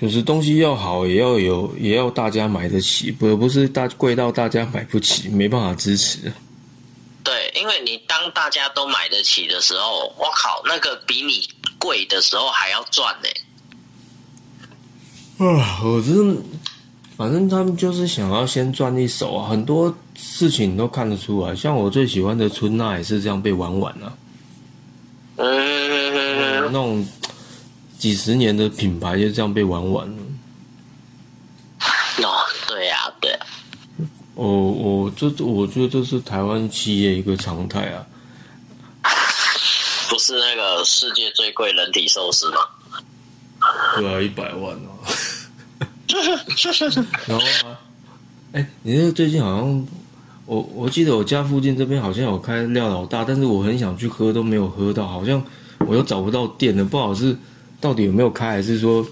[0.00, 6.32] 就是东西要好，也要有，也要大家买得起，而不是大贵到大家买不起，没办法支持。
[7.28, 11.46] 对，因为你当大家都买得起的时候，我靠，那个比你
[11.78, 13.28] 贵的时候还要赚呢、
[15.46, 16.42] 啊，我真，
[17.18, 21.54] 反正他们就是想要先赚一手啊，很多事情都看得出来。
[21.54, 24.18] 像我最喜欢的春娜也是这样被玩完了、
[25.36, 27.06] 嗯，那种
[27.98, 30.22] 几十年的品牌就这样被玩完了。
[32.22, 33.38] 哦，对呀、对呀、
[34.38, 38.06] 哦，我这我觉得这是台湾企业一个常态啊。
[40.08, 42.58] 不是那个世界最贵人体寿司吗？
[43.96, 44.94] 对啊，一百万哦。
[47.26, 47.78] 然后啊，
[48.52, 49.86] 哎，你这最近好像，
[50.46, 55.42] 我我记得我家附近这边好像有开廖老大，但是我很想去喝都没有喝到，好像
[55.80, 57.36] 我又找不到店了，不好是
[57.80, 59.04] 到底有没有开，还是说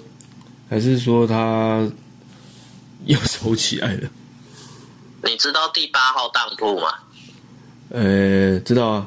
[0.70, 1.84] 还是说他
[3.06, 4.08] 又收起来了？
[5.26, 6.88] 你知道第八号当铺吗？
[7.90, 9.06] 呃，知道啊，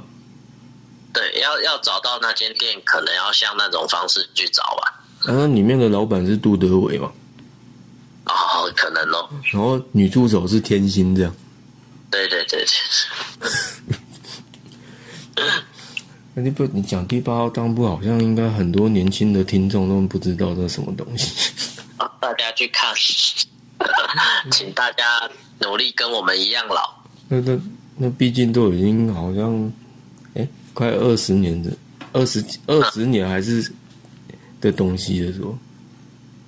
[1.13, 5.01] 对，要要找到那间店，可能要像那种方式去找吧。
[5.25, 7.12] 然后里面的老板是杜德伟嘛，
[8.25, 9.29] 哦，可能哦。
[9.51, 11.36] 然后女助手是天心这样。
[12.12, 12.65] 对对对
[15.36, 15.45] 对，
[16.34, 21.53] 那你不你讲第八号当铺，好像应该很多年轻的听众都不知道这是什么东西。
[21.97, 22.93] 好大家去看，
[24.51, 26.93] 请大家努力跟我们一样老。
[27.27, 27.59] 那那
[27.97, 29.71] 那毕竟都已经好像，
[30.35, 31.71] 哎，快二十年的
[32.13, 33.71] 二十二十年还是
[34.61, 35.57] 的东西了，说。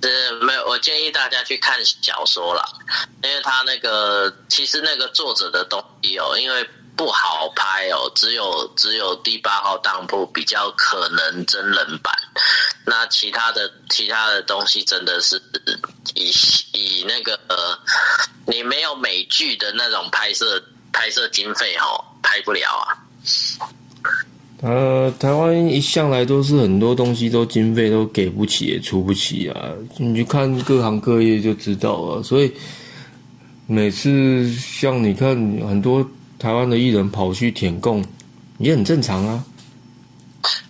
[0.04, 2.64] 是没有，我建议大家去看小说啦，
[3.22, 12.12] 因为他那个其实那个作者的东西哦，因为不好拍哦，只有只有第八号当铺比较可能真人版，
[12.84, 15.40] 那其他的其他的东西真的是
[16.14, 16.30] 以
[16.72, 17.56] 以那个呃，
[18.46, 22.98] 你没有美剧的那种拍摄拍摄经费哦，拍不了啊。
[24.62, 29.70] 呃，台湾一向来都是很多东西都经费都给不起，也出不起啊。
[29.98, 32.22] 你去看各行各业就知道了。
[32.22, 32.52] 所以
[33.66, 35.30] 每次像你看
[35.68, 38.04] 很多台湾的艺人跑去舔供，
[38.58, 39.44] 也很正常啊。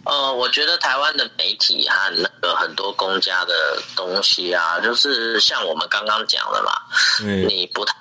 [0.05, 6.73] 呃，我觉得台湾的媒体和那个很多公家的东西啊，就是像我们刚刚讲的嘛，
[7.21, 7.95] 哎，你不太，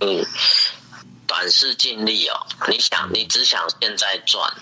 [0.00, 0.24] 嗯，
[1.26, 2.46] 短视尽力哦。
[2.68, 4.52] 你想，你只想现在赚，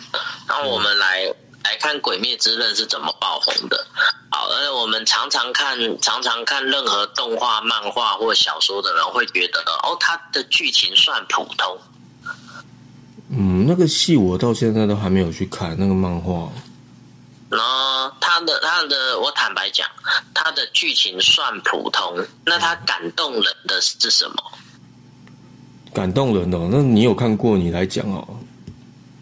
[0.47, 1.25] 然后我们来
[1.64, 3.87] 来看《鬼灭之刃》是怎么爆红的。
[4.31, 11.81] 好，而我们常常看，常常看任何动画、漫画或小说的人会觉得，哦，它的剧情算普通。
[13.37, 16.49] 嗯，那个戏我到现在都还没有去看那个漫画。
[17.51, 19.88] 然后他的他的，我坦白讲，
[20.33, 22.16] 他的剧情算普通。
[22.44, 24.37] 那他感动人的是什么？
[25.92, 27.57] 感动人哦，那你有看过？
[27.57, 28.27] 你来讲哦。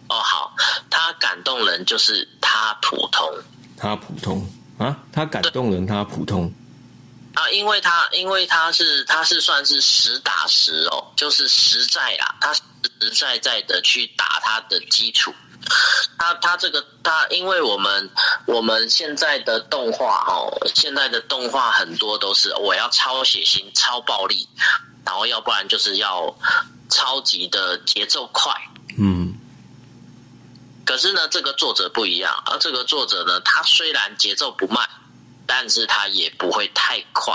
[0.09, 0.51] 哦，好，
[0.89, 3.27] 他感动人就是他普通，
[3.77, 4.43] 他普通
[4.77, 6.51] 啊，他感动人，他普通
[7.33, 12.61] 啊，因为他因为他是他是算是实打实哦，就是实在啦，他实
[13.01, 15.33] 实在在的去打他的基础。
[16.17, 18.09] 他他这个他，因为我们
[18.45, 24.47] 我们现在的动画哦，现在的动画很多都是我要超血腥、超暴力，
[25.05, 26.35] 然后要不然就是要
[26.89, 28.53] 超级的节奏快。
[28.97, 29.33] 嗯。
[30.85, 34.87] 可是呢，这个作者不一样，而这个作者呢，他虽然节奏不慢，
[35.55, 37.31] 但是他也不会太快。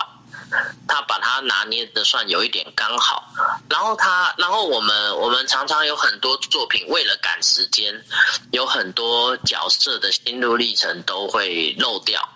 [0.89, 3.33] 他把它拿捏的算有一点刚好，
[3.71, 7.95] 然后他，然后我们我们常常有很多作品为了赶时间，
[8.51, 12.29] 有很多角色的心路历程都会漏掉，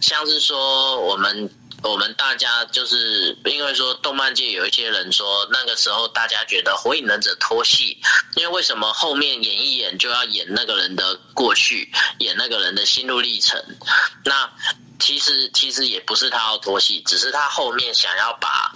[0.00, 1.48] 像是说我们
[1.82, 7.96] 我们大家就是因为说动漫界有一些人说那个时候大家觉得火影忍者拖戏，
[8.34, 13.62] 因为为什么后面演一演就要演那个人的过去，演那个人的心路历程，
[14.24, 14.50] 那。
[14.98, 18.72] 其实其实也不是他要拖戏，只是他后面想要把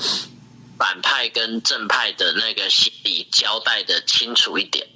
[0.78, 4.86] 反派跟正派的那个心理交代的清楚一点。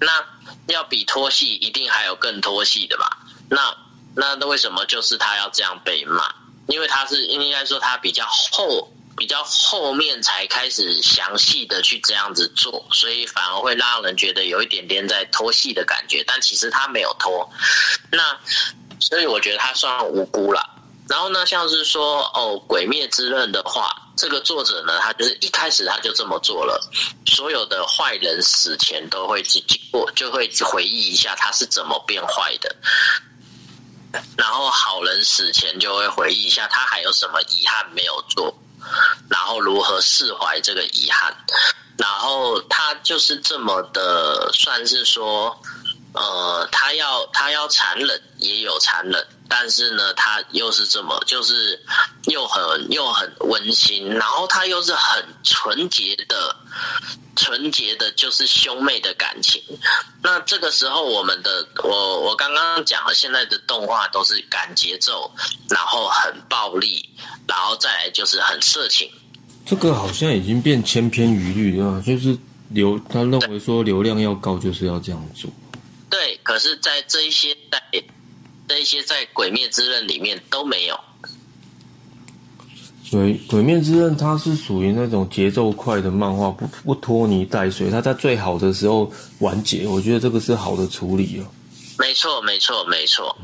[0.00, 0.24] 那
[0.66, 3.18] 要比拖戏，一定还有更拖戏的吧？
[3.50, 3.76] 那
[4.14, 6.32] 那那为什么就是他要这样被骂？
[6.68, 16.22] 因为他是应该说他比较后比较后面才开始详细的去这样子做，所以反而会让人觉得有一点点在拖戏的感觉。
[16.26, 17.50] 但其实他没有拖。
[18.12, 18.38] 那。
[19.02, 20.64] 所以我觉得他算无辜了。
[21.08, 26.80] 然后呢，像是说哦，《鬼灭之刃》的话，这个作者呢，他就是一开始他就这么做了。
[27.26, 32.74] 所有的坏人死前都会经过，就会回忆一下他是怎么变坏的。
[34.36, 38.54] 然后好人死前就会回忆一下他还有什么遗憾没有做，
[39.28, 41.36] 然后如何释怀这个遗憾。
[41.98, 45.60] 然后他就是这么的，算是说。
[46.14, 51.80] 呃，他要他要残忍，也有残忍，但是呢，他又是这么，就是
[52.26, 56.54] 又很又很温馨，然后他又是很纯洁的，
[57.34, 59.62] 纯洁的，就是兄妹的感情。
[60.22, 65.32] 那这个时候，我们的我我刚刚讲了，现在的动画都是赶节奏，
[65.70, 67.08] 然后很暴力，
[67.48, 69.10] 然后再来就是很色情。
[69.64, 72.36] 这个好像已经变千篇一律了，就是
[72.68, 75.50] 流他认为说流量要高，就是要这样做。
[76.12, 77.82] 对，可是，在这一些在
[78.68, 81.00] 这一些在《鬼灭之刃》里面都没有。
[83.10, 91.48] 鬼鬼灭之刃》它是属于那种节奏快的漫画，不不拖泥带水，它在最好的时候完结，我觉得这个是好的处理哦。
[91.98, 93.34] 没错，没错，没错。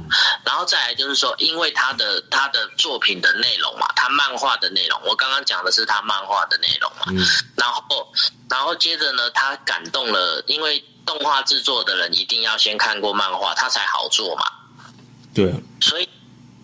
[0.44, 7.06] 然后再来就是说，因为他的他的作品的内容嘛，他漫画的内容，我刚刚讲的是他漫画的内容嘛。
[7.12, 7.24] 嗯。
[7.56, 8.06] 然后，
[8.50, 10.84] 然后接着呢，他感动了，因为。
[11.08, 14.44] 动画制作的人一定要先看过漫画，他才好做嘛。
[15.32, 15.54] 对。
[15.80, 16.06] 所以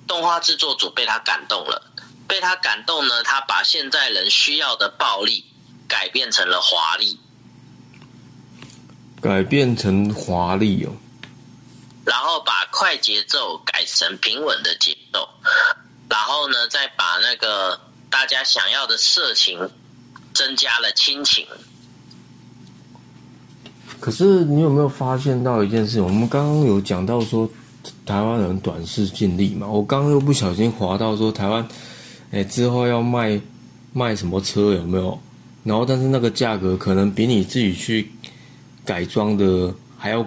[0.07, 1.83] 动画制作组被他感动了，
[2.29, 5.43] 被他感动呢，他把现在人需要的暴力
[5.89, 7.19] 改变成了华丽，
[9.23, 10.93] 改变成华丽哦。
[12.05, 15.27] 然后把快节奏改成平稳的节奏，
[16.07, 17.81] 然后呢，再把那个
[18.11, 19.59] 大家想要的色情
[20.35, 21.49] 增加了亲情。
[24.01, 26.01] 可是你有没有发现到一件事？
[26.01, 27.49] 我们刚刚有讲到说
[28.05, 31.67] 台湾人短视近利嘛，我刚刚又不小心滑到说台湾，
[32.31, 33.41] 哎之后要卖
[33.93, 35.19] 卖什么车有没有？
[35.63, 38.11] 然后但是那个价格可能比你自己去
[38.85, 40.27] 改装的还要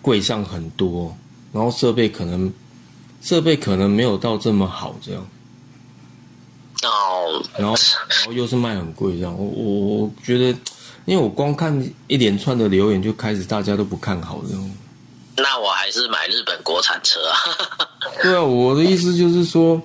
[0.00, 1.12] 贵上很多，
[1.52, 2.52] 然后设备可能
[3.20, 5.26] 设备可能没有到这么好这样。
[6.84, 7.74] 哦，然后
[8.08, 10.56] 然后又是卖很贵这样，我我我觉得。
[11.08, 11.74] 因为我光看
[12.06, 14.48] 一连串的留言，就开始大家都不看好了。
[15.38, 17.34] 那我还是买日本国产车啊。
[18.22, 19.80] 对啊，我的意思就是说，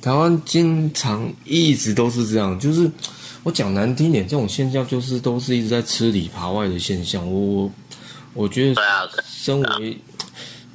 [0.00, 2.88] 台湾经常一直都是这样，就是
[3.42, 7.28] 我讲难听点，这种现象就是都是一直在吃里扒外的现象。
[7.28, 7.72] 我我
[8.34, 8.80] 我觉得，
[9.26, 9.98] 身为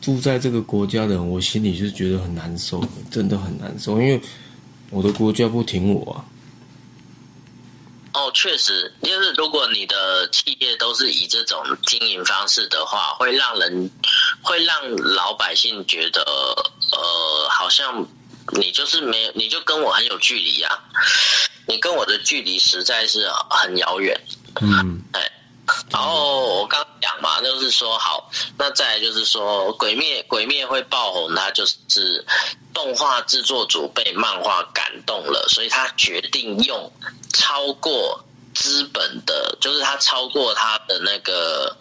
[0.01, 4.19] 住在这个国家的人，我心里是觉得很难受，真的很难受，因为
[4.89, 6.25] 我的国家不挺我啊。
[8.15, 13.91] 哦，确实，就是如果你的企业都是以这种经营方式的话，会让人
[14.41, 16.21] 会让老百姓觉得，
[16.93, 18.07] 呃，好像
[18.53, 20.79] 你就是没有，你就跟我很有距离呀、
[21.67, 24.17] 你跟我的距离实在是很遥远。
[24.61, 25.29] 嗯哎，
[25.89, 32.25] 然后我刚刚讲嘛，就是说好，那再来就是说，鬼灭鬼灭会爆红，它就是
[32.73, 36.91] 动画制作组被漫画感动了，所以他决定用
[37.31, 38.19] 超过
[38.55, 41.77] 资本的，就是他超过他的那个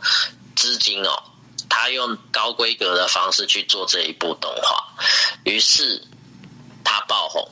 [0.54, 1.22] 资金哦，
[1.70, 4.76] 他用高规格的方式去做这一部动画，
[5.44, 6.02] 于是
[6.84, 7.48] 他爆红。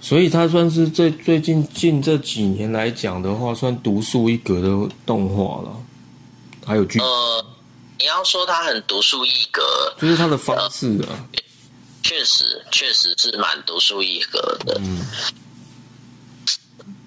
[0.00, 5.76] 所以它算是最最近近这几年来讲的话，算独树一格的动画了。
[6.64, 7.46] 还有剧，呃，
[7.98, 9.62] 你要说他很独树一格，
[9.98, 11.24] 就是它的方式啊，
[12.02, 14.78] 确实确实是蛮独树一格的。
[14.84, 15.00] 嗯，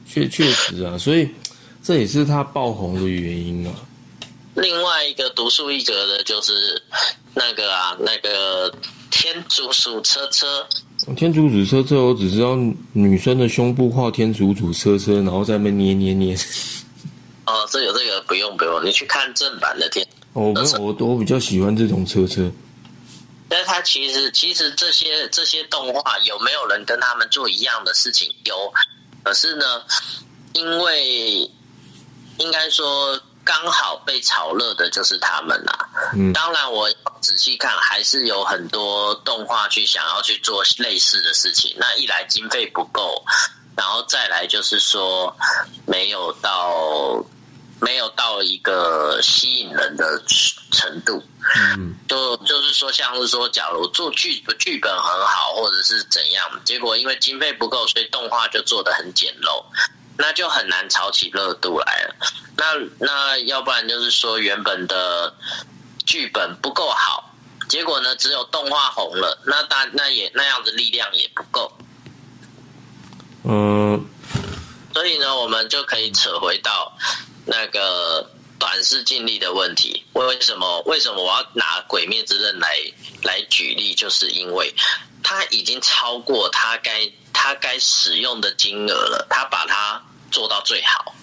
[0.08, 1.30] 确确实啊，所以
[1.84, 3.74] 这也是它爆红的原因啊。
[4.56, 6.82] 另外一个独树一格的就是
[7.36, 8.74] 那个啊，那个
[9.12, 10.68] 天竺鼠车车，
[11.16, 12.56] 天竺鼠车车，我只知道
[12.94, 16.36] 女生的胸部画天竺鼠车车，然后在那边捏捏捏。
[17.46, 20.08] 哦，这个这个不用不用，你去看正版的天。
[20.34, 22.50] 哦，我我我比较喜欢这种车车。
[23.50, 28.32] 但是它其实其实这些这些动画有没有人跟他们做一样的事情？
[28.46, 28.72] 有，
[29.24, 29.66] 可是呢，
[30.54, 31.50] 因为
[32.38, 33.20] 应该说
[33.52, 36.90] 刚好被炒热的就是他们啦、嗯当然，我
[37.20, 41.76] 仔细看还是有很多动画去想要去做类似的事情。
[41.78, 43.22] 那一来经费不够，
[43.76, 45.36] 然后再来就是说
[45.86, 47.22] 没有到
[47.82, 50.24] 没有到一个吸引人的
[50.72, 51.22] 程度。
[51.58, 59.62] 嗯就就是说，像是说，假如做剧剧本很好，或者是怎样，结果因为经费不够，所以动画就做的很简陋，
[60.18, 62.16] 那就很难炒起热度来了。
[62.58, 65.34] 那那要不然就是说，原本的
[66.06, 67.34] 剧本不够好，
[67.68, 71.72] 结果呢，只有动画红了，那大那也那样子力量也不够，
[73.46, 74.06] 嗯
[74.94, 76.96] 所以呢，我们就可以扯回到
[77.46, 80.06] 那个短视尽力的问题。
[80.14, 80.82] 为什么？
[80.82, 82.78] 为什么我要拿《鬼灭之刃》来
[83.24, 83.96] 来举例？
[83.96, 84.72] 就是因为
[85.24, 91.14] 它已经超过他该他该使用的金额了，他把它做到最好。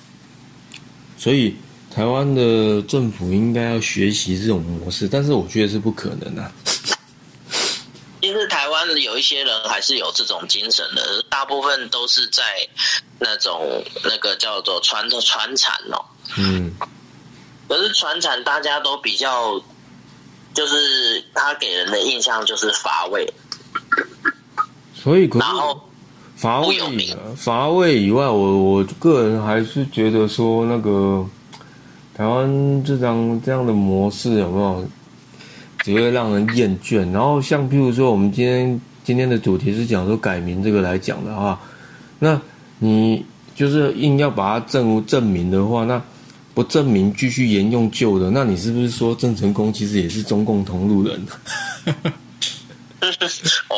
[1.17, 1.57] 所以
[1.95, 6.53] 台湾的政府应该要学习这种模式，但是我觉得是不可能的、啊。
[8.21, 12.43] 其实台湾有一些人还是有这种精神的，大部分都是在
[13.19, 16.05] 那种那个叫做传的传产哦。
[16.37, 16.75] 嗯
[17.69, 19.63] 可是传产大家都比较，
[20.55, 23.31] 就是他给人的印象就是乏味，
[25.01, 25.45] 所以可是
[26.35, 26.77] 乏味
[27.37, 31.25] 乏味以外，我我个人还是觉得说那个
[32.15, 34.85] 台湾这张这样的模式有没有，
[35.85, 37.11] 只会让人厌倦。
[37.13, 41.61] 然后像譬如说，我们今天今天的主题是讲说改名这个来讲的话，
[42.19, 42.41] 那
[42.79, 43.25] 你
[43.55, 46.03] 就是硬要把它证证明的话，那
[46.55, 51.27] 不证明继续沿用旧的，那你是不是说郑成功其实也是中共同路人？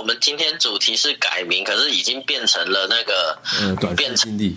[0.00, 4.56] 我们今天主题是改名，可是已经变成了那个呃，短变成视经历。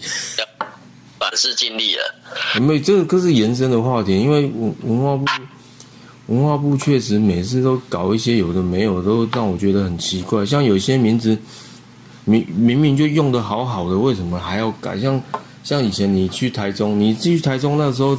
[1.19, 2.15] 短视经历了。
[2.61, 5.25] 没有，这个可是延伸的话题，因为文文化部
[6.27, 10.45] 文化部确实每次都搞一些有的没有，都让我觉得很奇怪。
[10.45, 11.37] 像有些名字
[12.23, 14.97] 明明明就用的好好的，为什么还要改？
[14.97, 15.21] 像
[15.61, 18.17] 像以前你去台中，你去台中那时候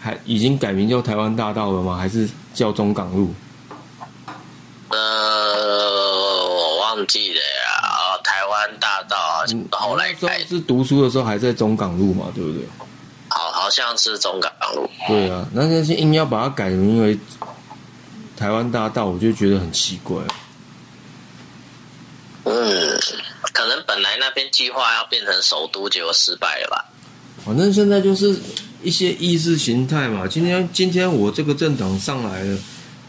[0.00, 1.96] 还已经改名叫台湾大道了吗？
[1.96, 3.34] 还是叫中港路？
[4.88, 5.41] 呃，我
[6.92, 7.80] 忘记了呀。
[7.82, 12.66] 啊，台湾大道好像后来改，是读书的时候还在中港路嘛，对不对？
[13.28, 14.88] 好好像是中港路。
[15.08, 17.18] 对啊，那那些硬要把它改名为
[18.36, 20.22] 台湾大道，我就觉得很奇怪。
[22.44, 23.00] 嗯，
[23.52, 26.84] 可能本来那边计划要变成首都，结果失败了吧？
[27.44, 28.36] 反正现在就是
[28.82, 30.26] 一些意识形态嘛。
[30.28, 32.58] 今天今天我这个政党上来了，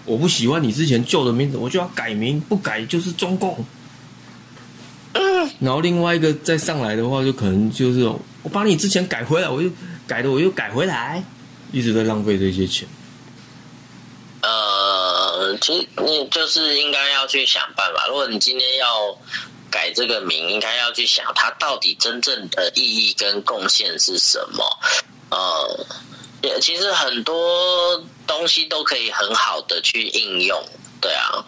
[0.06, 3.66] 我不喜欢你之前旧的名字，我就要改名，不改就是中共。
[5.60, 8.04] 然后另外一个再上来的话，就可能就是
[8.42, 9.70] 我把你之前改回来，我又
[10.06, 11.24] 改的我又改回来，
[11.72, 12.88] 一直在浪费这些钱。
[14.42, 18.08] 呃，其实你就是应该要去想办法。
[18.08, 19.18] 如果你今天要
[19.70, 24.66] 改这个名，应该要去想它到底真正的意义跟贡献是什么。
[25.30, 25.86] 呃，
[26.42, 30.64] 也其实很多东西都可以很好的去应用。
[31.02, 31.46] 对啊，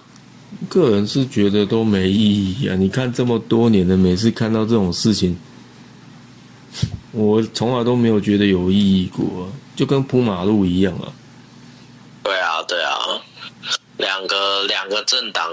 [0.69, 2.75] 个人是觉得都没意义啊！
[2.75, 5.37] 你看这么多年的，每次看到这种事情，
[7.11, 11.07] 我从来都没有觉得有意义过，就跟铺马路一样啊。
[12.23, 13.21] 对啊，对啊，
[13.97, 15.49] 两个两个政党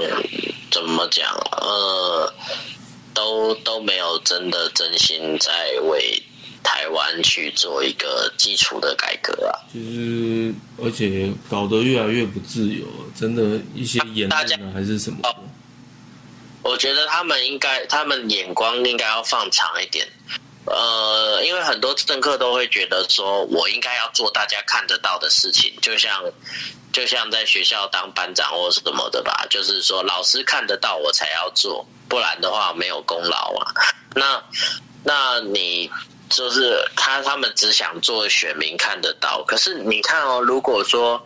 [0.70, 1.28] 怎么讲？
[1.60, 2.32] 呃，
[3.14, 5.52] 都都没有真的真心在
[5.82, 6.20] 为
[6.62, 9.52] 台湾去做一个基础的改革啊。
[9.72, 12.86] 就是而且搞得越来越不自由，
[13.18, 15.34] 真的，一些言论啊还是什么的。
[16.62, 20.06] 我觉得他们应该，他们眼光应该要放长一点。
[20.64, 26.22] 呃，因为很多政客都会觉得说，我应该要做大家看得到的事情，就像
[26.92, 33.74] 就像在学校当班长或什么的吧，就是说老师看得到我才要做，不然的话没有功劳啊。
[34.14, 34.40] 那
[35.02, 35.90] 那你
[36.32, 41.22] 就是他他们只想做选民看得到，可是你看哦，如果说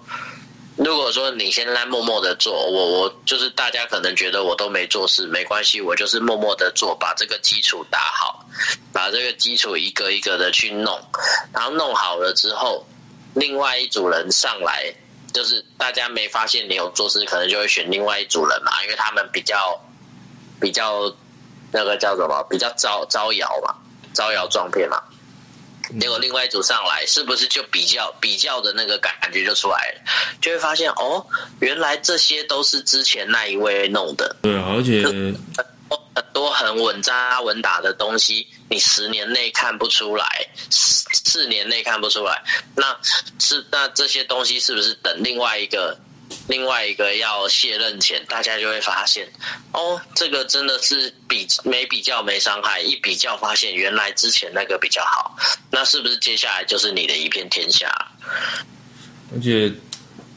[0.77, 8.45] 如果说你现在默默的做，我我就是大家可能觉得我都没做事，没关系，我就是默默的做，把这个基础打好，
[8.93, 11.01] 把这个基础一个一个的去弄，
[11.53, 12.87] 然后弄好了之后，
[13.35, 14.93] 另外一组人上来，
[15.33, 19.81] 就是大家没发现你有做事，可能就会选另外一组人嘛，因为他们比较
[20.61, 21.11] 比较
[21.73, 23.75] 那个叫什么，比较招招摇嘛，
[24.17, 24.99] 招摇撞骗嘛。
[26.01, 30.01] 结果另外一组上来，是不是就比较比较的那个感觉就出来了？
[30.41, 31.25] 就会发现哦，
[31.61, 40.27] 原来这些都是之前那一位弄的，对啊，而且很多很稳扎稳打的东西，你十年内看不出来，
[40.71, 42.43] 四四年内看不出来，
[42.75, 42.99] 那
[43.39, 45.97] 是那这些东西是不是等另外一个
[46.49, 49.29] 另外一个要卸任前，大家就会发现，
[49.72, 55.37] 哦，这个真的是比没比较没伤害，一比较发现原来之前那个比较好，
[55.70, 57.91] 那是不是接下来就是你的一片天下？
[59.35, 59.72] 而且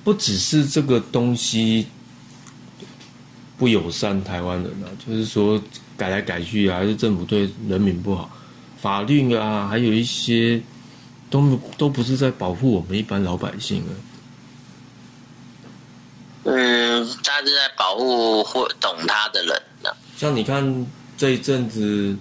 [0.03, 1.87] 不只是这个东西
[3.57, 5.61] 不友善台湾人啊，就是说
[5.95, 8.29] 改来改去啊，还是政府对人民不好，
[8.81, 10.59] 法律啊，还有一些
[11.29, 13.93] 都都不是在保护我们一般老百姓啊。
[16.43, 19.89] 嗯，他是在保护会懂他的人呢。
[20.17, 20.87] 像你看
[21.17, 22.15] 这一阵子，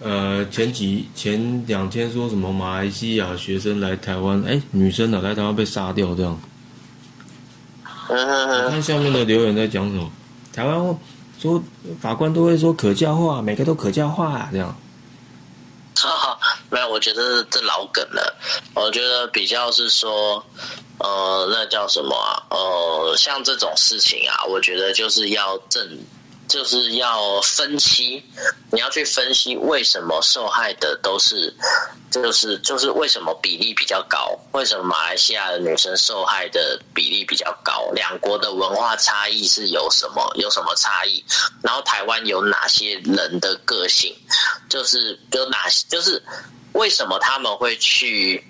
[0.00, 6.40] 呃，前几前两天说什么马来西亚学生来台湾，哎，女生啊来台湾被杀掉这样。
[8.08, 10.10] 我看下面的留言在讲什么？
[10.52, 10.98] 台湾
[11.38, 11.62] 说
[12.00, 14.74] 法官都会说可教化，每个都可教化、啊、这样。
[15.96, 16.38] 哈，
[16.70, 18.34] 没有，我觉得这老梗了。
[18.74, 20.42] 我觉得比较是说，
[20.98, 22.16] 呃，那叫什么？
[22.50, 25.98] 呃，像这种事情啊，我觉得就是要正，
[26.48, 28.24] 就是要分析，
[28.70, 31.52] 你要去分析为什么受害的都是，
[32.10, 34.38] 就是就是为什么比例比较高？
[34.52, 37.90] 为什么马来西亚的女生受害的比例比较高？
[37.92, 40.32] 两国的文化差异是有什么？
[40.36, 41.22] 有什么差异？
[41.62, 44.16] 然后台湾有哪些人的个性？
[44.70, 46.22] 就是有哪些就是
[46.72, 48.42] 为什么他们会去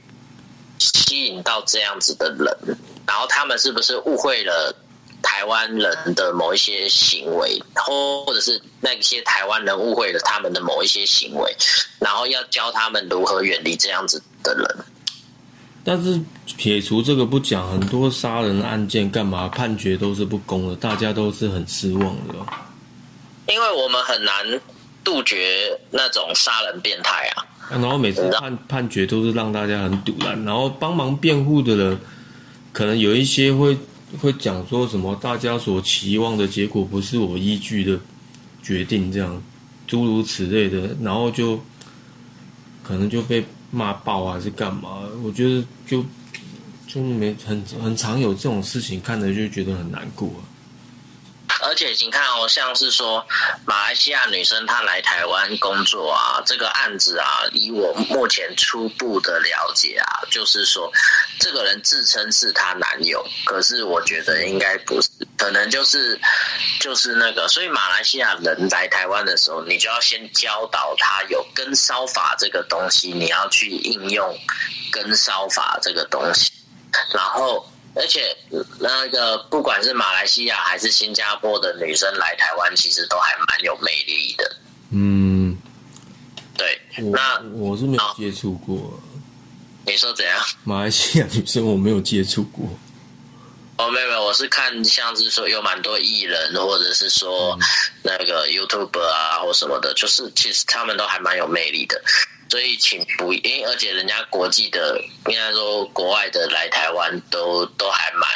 [0.79, 2.79] 吸引到这样子的人？
[3.07, 4.75] 然后他们是不是误会了
[5.23, 11.57] 台湾人的某一些行为，或或者是那些台湾人误会了他们的某一些行为，
[12.01, 14.85] 然后要教他们如何远离这样子的人？
[15.85, 16.21] 但是
[16.57, 22.35] 撇除这个不讲，很多杀人案件干嘛判决都是不公的，大家都是很失望的。
[23.47, 24.61] 因为我们很难
[25.05, 27.47] 杜绝那种杀人变态啊。
[27.71, 31.99] 然后每次判判决都是让大家很堵然，然后帮忙辩护的人，
[32.73, 33.77] 可能有一些会
[34.21, 37.99] 会讲说什么大家所期望的结果不是我依据的
[38.63, 39.43] 决定，这样
[39.87, 41.61] 诸如此类的，然后就
[42.83, 45.01] 可能就被骂爆还是干嘛？
[45.25, 46.05] 我觉得就
[46.87, 50.41] 就没很很常有这种事情，看着就觉得很难过、啊。
[51.67, 53.27] 而且你看哦，像是说
[53.65, 60.91] 马来西亚女生她来台湾工作啊，这个案子啊，以我目前初步的了解啊，就是说
[61.41, 66.19] 这个人自称是她男友，可是我觉得应该不是，可能就是
[66.79, 74.39] 就是那个，所以马来西亚人来台湾的时候，你就要先教导他有跟烧法这个东西，你要去应用
[74.93, 76.53] 跟烧法这个东西，
[77.13, 77.69] 然后。
[77.97, 78.37] 而且
[78.79, 84.57] 那个不管是马来西亚还是新加坡的女生来台湾，其实都还蛮有魅力的。
[84.91, 85.57] 嗯，
[86.57, 86.79] 对，
[87.11, 89.01] 那我是没有接触过
[89.87, 90.39] 你说怎样？
[90.65, 92.69] 马来西亚女生，我没有接触过。
[93.79, 97.59] 哦，没有没有，我是看像是说有蛮多艺人，或者是说
[98.03, 102.01] 那个 YouTube 啊或什么的，就是其实他们都还蛮有魅力的。
[102.49, 108.29] 所以请不，因为而且人家国际的，应该说国外的来台湾都都还蛮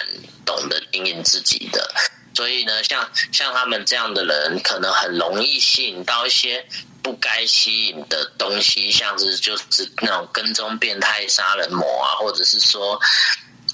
[0.44, 1.88] 懂得经营自己的。
[2.34, 6.66] 所以呢，像像他们这样的人，可能很容易吸引到一些
[7.02, 13.00] 不该吸引的东西，像是就是那种跟踪变态杀人魔啊，或者是说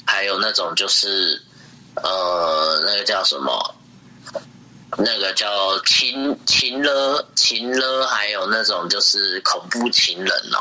[0.05, 1.43] 还有那种就是
[2.03, 3.75] 呃那个叫什么？
[4.99, 10.61] 那个叫情情勒情勒，还有那种就是恐怖情人哦。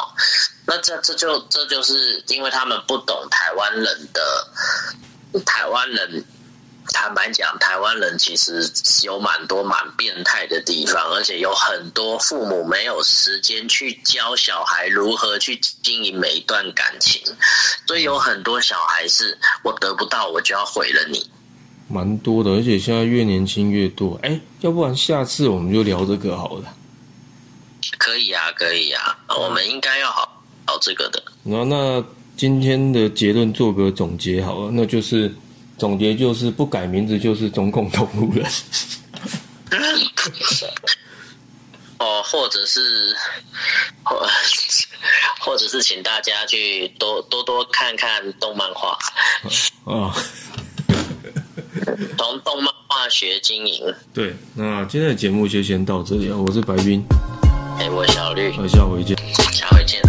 [0.66, 4.48] 那这这就这就是因为他们不懂台湾人的
[5.46, 6.26] 台湾人。
[6.94, 8.70] 坦白讲，台湾人其实
[9.04, 17.22] 有蛮多蛮变态的地方，而且有很多父母没有时间去教小孩如何去经营每一段感情，
[17.88, 21.30] 所以有很多小孩是我得不到，我就要毁了你。
[21.88, 24.20] 蛮多的，而且现在越年轻越多。
[24.24, 26.74] 哎，要不然下次我们就聊这个好了。
[27.98, 31.24] 可以啊，可以啊，我们应该要好聊这个的。
[31.44, 32.04] 然后，那
[32.36, 35.32] 今天的结论做个总结好了，那就是
[35.78, 38.46] 总结就是不改名字就是中共同路人。
[41.98, 43.16] 哦，或者是
[44.04, 44.28] 或
[45.40, 48.98] 或者是请大家去多多多看看动漫画。
[49.86, 50.14] 哦。
[52.18, 53.94] 从动漫化学经营。
[54.14, 56.38] 对，那今天的节目就先到这里啊！
[56.38, 57.06] 我是白冰，
[57.80, 59.16] 哎，我小绿，我下回见
[59.54, 60.02] 下回见。